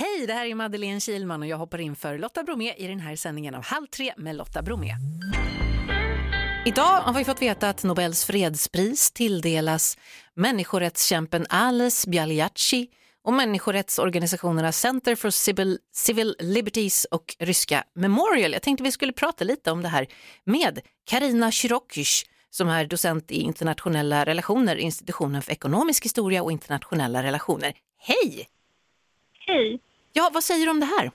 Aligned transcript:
Hej, 0.00 0.26
det 0.26 0.32
här 0.32 0.46
är 0.46 0.54
Madeleine 0.54 1.00
Kilman 1.00 1.42
och 1.42 1.48
jag 1.48 1.56
hoppar 1.56 1.80
in 1.80 1.96
för 1.96 2.18
Lotta 2.18 2.42
Bromé 2.42 2.74
i 2.76 2.86
den 2.86 3.00
här 3.00 3.16
sändningen 3.16 3.54
av 3.54 3.64
Halv 3.64 3.86
tre 3.86 4.12
med 4.16 4.36
Lotta 4.36 4.62
Bromé. 4.62 4.94
Idag 6.66 7.00
har 7.00 7.14
vi 7.14 7.24
fått 7.24 7.42
veta 7.42 7.68
att 7.68 7.84
Nobels 7.84 8.24
fredspris 8.24 9.10
tilldelas 9.10 9.98
människorättskämpen 10.34 11.46
Ales 11.48 12.06
Bialyachi 12.06 12.88
och 13.24 13.32
människorättsorganisationerna 13.32 14.72
Center 14.72 15.14
for 15.14 15.30
Civil, 15.30 15.78
Civil 15.92 16.36
Liberties 16.38 17.04
och 17.04 17.36
ryska 17.38 17.84
Memorial. 17.94 18.52
Jag 18.52 18.62
tänkte 18.62 18.84
vi 18.84 18.92
skulle 18.92 19.12
prata 19.12 19.44
lite 19.44 19.70
om 19.70 19.82
det 19.82 19.88
här 19.88 20.06
med 20.44 20.80
Karina 21.04 21.50
Shirokysh 21.50 22.24
som 22.50 22.68
är 22.68 22.84
docent 22.84 23.30
i 23.30 23.40
internationella 23.40 24.24
relationer, 24.26 24.76
institutionen 24.76 25.42
för 25.42 25.52
ekonomisk 25.52 26.04
historia 26.04 26.42
och 26.42 26.52
internationella 26.52 27.22
relationer. 27.22 27.72
Hej! 27.98 28.48
Hej! 29.46 29.80
Ja, 30.12 30.30
vad 30.32 30.44
säger 30.44 30.66
du 30.66 30.70
om 30.70 30.80
det 30.80 30.86
här? 30.86 31.10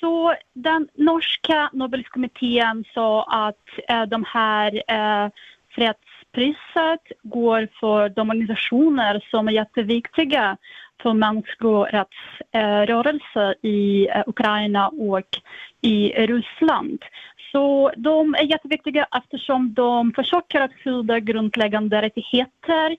Så 0.00 0.34
den 0.52 0.88
norska 0.94 1.70
Nobelkommittén 1.72 2.84
sa 2.94 3.22
att 3.22 3.68
eh, 3.88 4.02
de 4.02 4.24
här 4.28 4.82
eh, 4.88 5.28
fredspriset 5.70 7.12
går 7.22 7.68
för 7.80 8.08
de 8.08 8.30
organisationer 8.30 9.26
som 9.30 9.48
är 9.48 9.52
jätteviktiga 9.52 10.56
för 11.02 11.12
människorättsrörelser 11.12 13.54
eh, 13.62 13.70
i 13.70 14.08
eh, 14.08 14.22
Ukraina 14.26 14.88
och 14.88 15.38
i 15.80 16.08
Ryssland. 16.08 17.04
Så 17.52 17.92
de 17.96 18.34
är 18.34 18.42
jätteviktiga 18.42 19.06
eftersom 19.16 19.74
de 19.74 20.12
försöker 20.12 20.60
att 20.60 20.74
skydda 20.84 21.20
grundläggande 21.20 22.02
rättigheter 22.02 22.96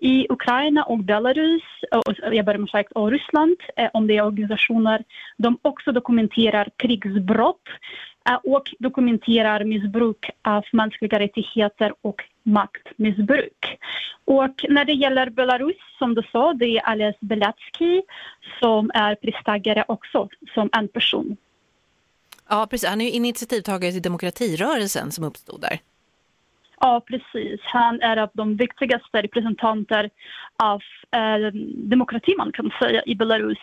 i 0.00 0.26
Ukraina 0.30 0.82
och 0.82 0.98
Belarus, 0.98 1.62
och, 1.90 2.34
jag 2.34 2.44
ber 2.44 2.56
om 2.56 2.64
ursäkt, 2.64 2.92
och 2.92 3.10
Ryssland, 3.10 3.56
eh, 3.76 3.90
om 3.92 4.06
det 4.06 4.16
är 4.16 4.26
organisationer. 4.26 5.04
De 5.36 5.58
också 5.62 5.92
dokumenterar 5.92 6.68
krigsbrott 6.76 7.68
eh, 8.28 8.34
och 8.34 8.74
dokumenterar 8.78 9.64
missbruk 9.64 10.30
av 10.42 10.64
mänskliga 10.72 11.18
rättigheter 11.18 11.94
och 12.02 12.22
maktmissbruk. 12.42 13.78
Och 14.24 14.64
när 14.68 14.84
det 14.84 14.92
gäller 14.92 15.30
Belarus, 15.30 15.76
som 15.98 16.14
du 16.14 16.22
sa, 16.32 16.52
det 16.52 16.66
är 16.66 16.88
Ales 16.88 17.16
Belatsky 17.20 18.02
som 18.60 18.90
är 18.94 19.14
pristagare 19.14 19.84
också, 19.88 20.28
som 20.54 20.70
en 20.72 20.88
person. 20.88 21.36
Ja, 22.48 22.66
precis. 22.70 22.88
Han 22.88 23.00
är 23.00 23.04
ju 23.04 23.10
initiativtagare 23.10 23.92
till 23.92 24.02
demokratirörelsen 24.02 25.12
som 25.12 25.24
uppstod 25.24 25.60
där. 25.60 25.80
Ja, 26.80 27.02
precis. 27.06 27.60
Han 27.64 28.00
är 28.00 28.16
av 28.16 28.30
de 28.32 28.56
viktigaste 28.56 29.22
representanter 29.22 30.10
av 30.62 30.80
eh, 31.10 31.52
demokrati 31.76 32.34
man 32.38 32.52
kan 32.52 32.70
säga 32.78 33.02
i 33.06 33.14
Belarus. 33.14 33.58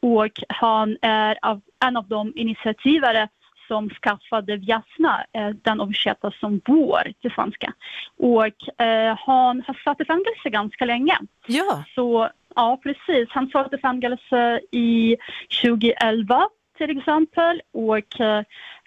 Och 0.00 0.32
han 0.48 0.96
är 1.02 1.38
av, 1.42 1.60
en 1.84 1.96
av 1.96 2.08
de 2.08 2.32
initiativare 2.36 3.28
som 3.68 3.90
skaffade 3.90 4.56
Vjasna, 4.56 5.24
eh, 5.32 5.48
den 5.48 5.80
översätta 5.80 6.30
som 6.30 6.60
vår 6.64 7.12
till 7.20 7.30
svenska. 7.30 7.72
Och 8.16 8.80
eh, 8.86 9.18
han 9.26 9.62
har 9.66 9.82
satt 9.84 10.00
i 10.00 10.04
fängelse 10.04 10.50
ganska 10.50 10.84
länge. 10.84 11.18
Ja. 11.46 11.84
Så, 11.94 12.28
ja, 12.54 12.80
precis. 12.82 13.28
Han 13.30 13.48
satt 13.48 13.72
i 13.72 13.78
fängelse 13.78 14.60
i 14.70 15.16
2011 15.62 16.48
till 16.86 16.98
exempel 16.98 17.62
och 17.72 18.20
eh, 18.20 18.42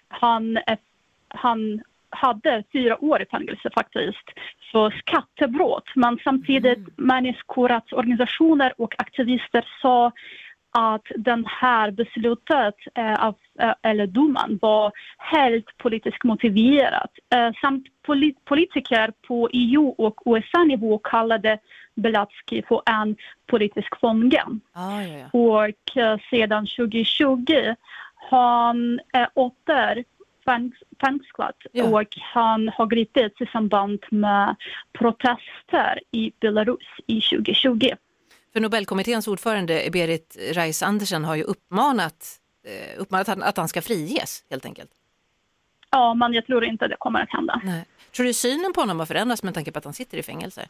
han, 0.08 0.58
han 1.28 1.82
hade 2.10 2.64
fyra 2.72 3.04
år 3.04 3.22
i 3.22 3.26
fängelse 3.26 3.70
faktiskt 3.74 4.26
för 4.72 4.90
skattebrott. 4.90 5.88
Men 5.94 6.18
samtidigt 6.24 6.78
mm. 6.78 6.90
människorättsorganisationer 6.96 8.72
och 8.78 8.94
aktivister 8.98 9.64
sa 9.82 10.12
att 10.76 11.06
den 11.16 11.46
här 11.46 11.90
beslutet, 11.90 12.74
eh, 12.94 13.24
av, 13.26 13.34
eh, 13.60 13.74
eller 13.82 14.06
domen, 14.06 14.58
var 14.62 14.92
helt 15.18 15.78
politiskt 15.78 16.24
motiverat. 16.24 17.10
Eh, 17.34 17.50
samt 17.60 17.86
polit 18.02 18.44
politiker 18.44 19.12
på 19.28 19.48
EU 19.52 19.88
och 19.98 20.20
USA-nivå 20.26 20.98
kallade 20.98 21.58
Belatsky 21.94 22.62
för 22.68 22.82
en 22.86 23.16
politisk 23.46 24.00
fånge. 24.00 24.42
Ah, 24.72 25.02
ja, 25.02 25.18
ja. 25.18 25.38
Och 25.38 26.20
sedan 26.30 26.66
2020 26.66 27.74
han 28.30 29.00
är 29.12 29.28
åter 29.34 30.04
fängslad 31.00 31.54
ja. 31.72 31.84
och 31.84 32.08
han 32.20 32.68
har 32.68 32.86
gripits 32.86 33.40
i 33.40 33.46
samband 33.46 34.04
med 34.10 34.56
protester 34.92 36.00
i 36.10 36.32
Belarus 36.40 36.86
i 37.06 37.20
2020. 37.20 37.90
För 38.56 38.60
Nobelkommitténs 38.60 39.28
ordförande 39.28 39.88
Berit 39.92 40.36
Reis 40.52 40.82
Andersen 40.82 41.24
har 41.24 41.34
ju 41.34 41.42
uppmanat, 41.42 42.40
eh, 42.66 43.00
uppmanat 43.00 43.28
att 43.28 43.56
han 43.56 43.68
ska 43.68 43.82
friges 43.82 44.44
helt 44.50 44.64
enkelt. 44.64 44.90
Ja, 45.90 46.14
men 46.14 46.32
jag 46.32 46.46
tror 46.46 46.64
inte 46.64 46.88
det 46.88 46.96
kommer 46.98 47.20
att 47.20 47.32
hända. 47.32 47.60
Nej. 47.64 47.84
Tror 48.16 48.26
du 48.26 48.34
synen 48.34 48.72
på 48.72 48.80
honom 48.80 48.98
har 48.98 49.06
förändrats 49.06 49.42
med 49.42 49.54
tanke 49.54 49.72
på 49.72 49.78
att 49.78 49.84
han 49.84 49.94
sitter 49.94 50.18
i 50.18 50.22
fängelse? 50.22 50.68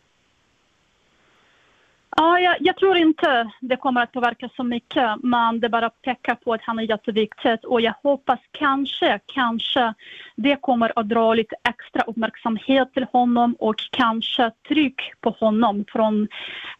Ja, 2.18 2.40
jag, 2.40 2.56
jag, 2.60 2.76
tror 2.76 2.96
inte 2.96 3.50
det 3.60 3.76
kommer 3.76 4.02
att 4.02 4.12
påverka 4.12 4.48
så 4.56 4.64
mycket, 4.64 5.22
men 5.22 5.60
det 5.60 5.68
bara 5.68 5.90
pekar 5.90 6.34
på 6.34 6.52
att 6.52 6.62
han 6.62 6.78
är 6.78 6.82
jätteviktig 6.82 7.58
och 7.64 7.80
jag 7.80 7.94
hoppas 8.02 8.40
kanske, 8.50 9.20
kanske 9.26 9.94
det 10.36 10.56
kommer 10.56 10.92
att 10.98 11.08
dra 11.08 11.34
lite 11.34 11.56
extra 11.68 12.02
uppmärksamhet 12.02 12.94
till 12.94 13.06
honom 13.12 13.56
och 13.58 13.74
kanske 13.90 14.50
tryck 14.68 15.00
på 15.20 15.30
honom 15.30 15.84
från 15.88 16.28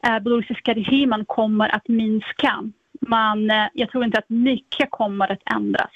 eh, 0.06 0.18
belarusiska 0.18 0.74
regimen 0.74 1.24
kommer 1.24 1.74
att 1.74 1.88
minska. 1.88 2.70
Men 3.00 3.50
eh, 3.50 3.66
jag 3.72 3.90
tror 3.90 4.04
inte 4.04 4.18
att 4.18 4.28
mycket 4.28 4.90
kommer 4.90 5.32
att 5.32 5.54
ändras. 5.54 5.90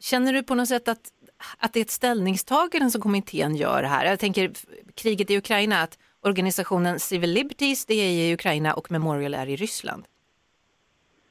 Känner 0.00 0.32
du 0.32 0.42
på 0.42 0.54
något 0.54 0.68
sätt 0.68 0.88
att, 0.88 1.10
att 1.58 1.72
det 1.72 1.80
är 1.80 1.84
ett 1.84 1.90
ställningstagande 1.90 2.90
som 2.90 3.00
kommittén 3.00 3.56
gör 3.56 3.82
här? 3.82 4.04
Jag 4.04 4.18
tänker 4.18 4.50
kriget 4.94 5.30
i 5.30 5.36
Ukraina, 5.36 5.82
att 5.82 5.98
organisationen 6.26 7.00
Civil 7.00 7.30
Liberties, 7.30 7.86
det 7.86 7.94
är 7.94 8.10
i 8.10 8.34
Ukraina 8.34 8.74
och 8.74 8.90
Memorial 8.90 9.34
är 9.34 9.48
i 9.48 9.56
Ryssland. 9.56 10.04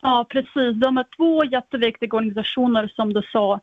Ja, 0.02 0.26
precis. 0.30 0.76
De 0.76 0.98
är 0.98 1.06
två 1.18 1.46
jätteviktiga 1.46 2.18
organisationer 2.18 2.92
som 2.96 3.14
du 3.14 3.22
sa. 3.22 3.60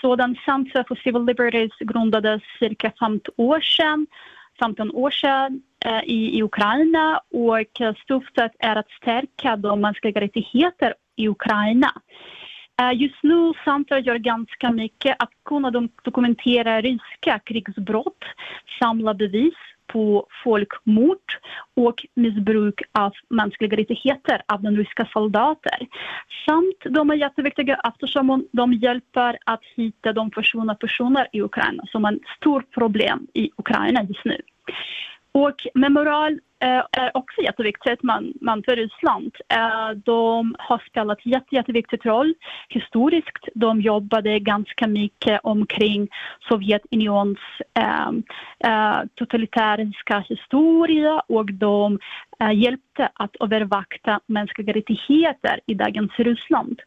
Så 0.00 0.16
den 0.16 0.36
Center 0.44 0.84
for 0.88 0.96
Civil 0.96 1.24
Liberties 1.24 1.72
grundades 1.80 2.42
cirka 2.58 2.92
15 2.98 3.34
år 3.36 3.60
sedan, 3.60 4.06
15 4.58 4.90
år 4.90 5.10
sedan 5.10 5.62
eh, 5.84 6.04
i, 6.04 6.38
i 6.38 6.42
Ukraina 6.42 7.20
och 7.32 7.80
eh, 7.80 7.94
syftet 8.08 8.52
är 8.58 8.76
att 8.76 8.90
stärka 8.90 9.56
de 9.56 9.80
mänskliga 9.80 10.20
rättigheterna 10.20 10.94
i 11.16 11.28
Ukraina. 11.28 11.92
Eh, 12.80 13.00
just 13.00 13.22
nu 13.22 13.52
Center 13.64 13.98
gör 13.98 14.16
ganska 14.16 14.70
mycket 14.72 15.16
att 15.18 15.32
kunna 15.44 15.70
dokumentera 16.02 16.80
ryska 16.80 17.38
krigsbrott, 17.44 18.24
samla 18.78 19.14
bevis 19.14 19.54
på 19.92 20.26
folkmord 20.44 21.18
och 21.76 22.06
missbruk 22.14 22.82
av 22.92 23.12
mänskliga 23.30 23.76
rättigheter 23.76 24.42
av 24.48 24.62
den 24.62 24.76
ryska 24.76 25.08
soldater. 25.12 25.78
Samt 26.46 26.94
de 26.94 27.10
är 27.10 27.14
jätteviktiga 27.14 27.80
eftersom 27.84 28.48
de 28.52 28.72
hjälper 28.72 29.38
att 29.46 29.64
hitta 29.76 30.12
de 30.12 30.30
försvunna 30.30 30.74
personer 30.74 31.28
i 31.32 31.42
Ukraina 31.42 31.84
som 31.86 32.04
är 32.04 32.12
ett 32.12 32.36
stort 32.36 32.74
problem 32.74 33.26
i 33.34 33.50
Ukraina 33.56 34.02
just 34.02 34.24
nu. 34.24 34.40
Och 35.32 35.66
Memorial 35.74 36.40
Eh, 36.64 36.82
är 36.92 37.16
också 37.16 37.40
jätteviktigt 37.40 38.02
men, 38.02 38.32
men 38.40 38.62
för 38.62 38.76
Ryssland. 38.76 39.36
Eh, 39.48 39.90
de 39.90 40.54
har 40.58 40.82
spelat 40.88 41.26
jätte, 41.26 41.54
jätteviktig 41.54 42.06
roll 42.06 42.34
historiskt. 42.68 43.48
De 43.54 43.80
jobbade 43.80 44.38
ganska 44.38 44.86
mycket 44.86 45.40
omkring 45.42 46.08
Sovjetunionens 46.48 47.38
eh, 47.74 49.00
totalitära 49.14 50.22
historia 50.28 51.22
och 51.28 51.52
de 51.52 51.98
hjälpte 52.54 53.08
att 53.14 53.36
övervakta 53.40 54.20
mänskliga 54.26 54.72
rättigheter 54.72 55.60
i 55.66 55.74
dagens 55.74 56.12
Ryssland. 56.18 56.80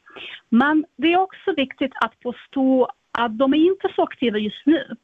Men 0.49 0.85
det 0.97 1.13
är 1.13 1.17
också 1.17 1.53
viktigt 1.57 1.91
att 1.95 2.13
förstå 2.23 2.89
att 3.17 3.37
de 3.37 3.53
är 3.53 3.57
inte 3.57 3.89
så 3.95 4.03
aktiva 4.03 4.37
just 4.37 4.65
nu. 4.65 4.95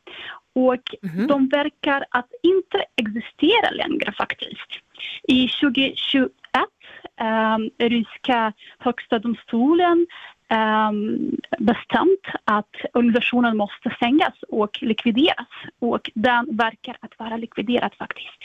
Och 0.54 0.95
mm. 1.13 1.27
de 1.27 1.48
verkar 1.48 2.06
att 2.10 2.30
inte 2.44 2.86
existera 2.95 3.71
längre 3.71 4.12
faktiskt. 4.12 4.69
I 5.24 5.48
2021 5.48 6.31
um, 7.21 7.69
ryska 7.77 8.54
högsta 8.77 9.19
domstolen 9.19 10.07
um, 10.50 11.31
bestämt 11.60 12.25
att 12.44 12.75
organisationen 12.94 13.57
måste 13.57 13.89
stängas 13.95 14.33
och 14.50 14.83
likvideras. 14.83 15.48
Och 15.80 16.12
den 16.13 16.57
verkar 16.57 16.98
att 17.00 17.19
vara 17.19 17.38
likviderad 17.38 17.94
faktiskt. 17.98 18.39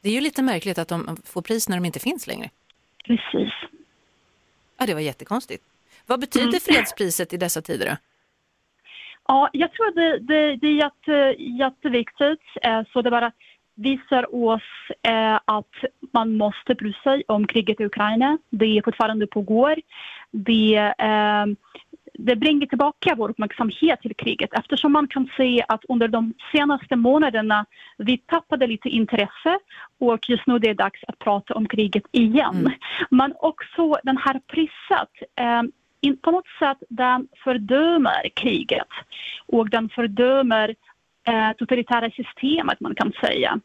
Det 0.00 0.08
är 0.08 0.12
ju 0.12 0.20
lite 0.20 0.42
märkligt 0.42 0.78
att 0.78 0.88
de 0.88 1.16
får 1.24 1.42
pris 1.42 1.68
när 1.68 1.76
de 1.76 1.84
inte 1.84 2.00
finns 2.00 2.26
längre. 2.26 2.50
Precis. 3.04 3.52
Ja, 4.78 4.86
det 4.86 4.94
var 4.94 5.00
jättekonstigt. 5.00 5.64
Vad 6.06 6.20
betyder 6.20 6.48
mm. 6.48 6.60
fredspriset 6.60 7.32
i 7.32 7.36
dessa 7.36 7.62
tider 7.62 7.86
då? 7.86 7.96
Ja, 9.28 9.48
jag 9.52 9.72
tror 9.72 9.94
det, 9.94 10.18
det, 10.18 10.56
det 10.56 10.66
är 10.66 10.74
jätte, 10.74 11.42
jätteviktigt. 11.42 12.42
Eh, 12.62 12.82
så 12.92 13.02
det 13.02 13.10
bara 13.10 13.32
visar 13.74 14.34
oss 14.34 14.62
eh, 15.02 15.34
att 15.44 15.74
man 16.12 16.36
måste 16.36 16.74
bry 16.74 16.92
sig 16.92 17.22
om 17.28 17.46
kriget 17.46 17.80
i 17.80 17.84
Ukraina. 17.84 18.38
Det 18.50 18.78
är 18.78 18.82
fortfarande 18.82 19.26
pågår. 19.26 19.76
Det, 20.30 20.94
eh, 20.98 21.46
det 22.14 22.36
bringar 22.36 22.66
tillbaka 22.66 23.14
vår 23.14 23.30
uppmärksamhet 23.30 24.00
till 24.00 24.14
kriget 24.16 24.50
eftersom 24.52 24.92
man 24.92 25.08
kan 25.08 25.28
se 25.36 25.64
att 25.68 25.84
under 25.88 26.08
de 26.08 26.34
senaste 26.52 26.96
månaderna 26.96 27.66
vi 27.98 28.18
tappade 28.18 28.66
lite 28.66 28.88
intresse 28.88 29.58
och 29.98 30.28
just 30.28 30.46
nu 30.46 30.58
det 30.58 30.70
är 30.70 30.74
dags 30.74 31.00
att 31.08 31.18
prata 31.18 31.54
om 31.54 31.68
kriget 31.68 32.04
igen. 32.12 32.56
Mm. 32.56 32.72
Men 33.10 33.34
också 33.40 33.96
den 34.02 34.16
här 34.16 34.40
priset 34.46 35.10
på 36.22 36.30
något 36.30 36.46
sätt 36.58 36.78
den 36.88 37.28
fördömer 37.44 38.28
kriget 38.34 38.88
och 39.46 39.70
den 39.70 39.88
fördömer 39.88 40.74
eh, 41.28 41.52
totalitära 41.58 42.10
systemet 42.10 42.80
man 42.80 42.94
kan 42.94 43.12
säga. 43.20 43.60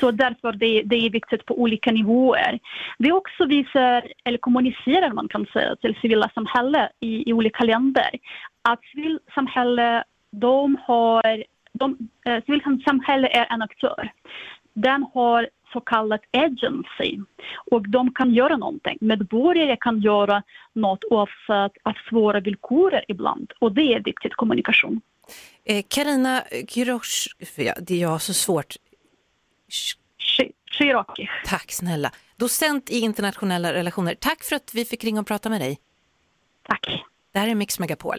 Så 0.00 0.10
därför 0.10 0.52
det, 0.52 0.82
det 0.82 0.96
är 0.96 1.10
viktigt 1.10 1.46
på 1.46 1.60
olika 1.60 1.92
nivåer. 1.92 2.58
Det 2.98 3.12
också 3.12 3.44
visar, 3.44 4.12
eller 4.24 4.38
kommunicerar 4.38 5.12
man 5.12 5.28
kan 5.28 5.46
säga, 5.46 5.76
till 5.76 5.98
civila 6.00 6.30
samhälle 6.34 6.88
i, 7.00 7.30
i 7.30 7.32
olika 7.32 7.64
länder. 7.64 8.10
Att 8.62 8.80
civilsamhälle, 8.92 10.04
de 10.30 10.76
har, 10.82 11.44
de, 11.72 11.98
eh, 12.26 12.44
civilsamhälle 12.44 13.28
är 13.28 13.52
en 13.52 13.62
aktör. 13.62 14.12
Den 14.74 15.06
har 15.14 15.48
så 15.72 15.80
kallat 15.80 16.20
agency 16.32 17.20
och 17.70 17.88
de 17.88 18.14
kan 18.14 18.34
göra 18.34 18.56
någonting. 18.56 18.98
Medborgare 19.00 19.76
kan 19.80 20.00
göra 20.00 20.42
något 20.72 21.04
oavsett 21.04 21.72
att 21.82 21.96
svåra 22.08 22.40
villkor 22.40 23.00
ibland 23.08 23.52
och 23.60 23.72
det 23.72 23.94
är 23.94 24.00
viktigt 24.04 24.34
kommunikation. 24.34 25.00
Karina 25.88 26.42
eh, 26.42 26.66
Kirosh, 26.66 27.28
det 27.80 27.94
är 27.94 28.02
jag 28.02 28.22
så 28.22 28.34
svårt. 28.34 28.76
Shiraki. 30.78 31.28
Tack 31.44 31.72
snälla. 31.72 32.12
Docent 32.36 32.90
i 32.90 32.98
internationella 32.98 33.72
relationer. 33.72 34.14
Tack 34.14 34.44
för 34.44 34.56
att 34.56 34.74
vi 34.74 34.84
fick 34.84 35.04
ringa 35.04 35.20
och 35.20 35.26
prata 35.26 35.48
med 35.48 35.60
dig. 35.60 35.78
Tack. 36.62 37.04
Det 37.32 37.38
här 37.38 37.48
är 37.48 37.54
Mix 37.54 37.78
Megapol. 37.78 38.18